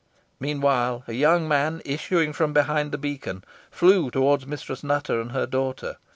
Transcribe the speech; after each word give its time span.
Meanwhile, 0.39 1.03
a 1.07 1.13
young 1.13 1.47
man 1.47 1.79
issuing 1.85 2.33
from 2.33 2.53
behind 2.53 2.91
the 2.91 2.97
beacon, 2.97 3.43
flew 3.69 4.09
towards 4.09 4.47
Mistress 4.47 4.83
Nutter 4.83 5.21
and 5.21 5.31
her 5.31 5.45
daughter. 5.45 5.97